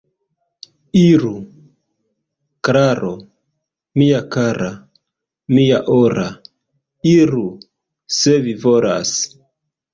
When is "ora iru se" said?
5.99-8.39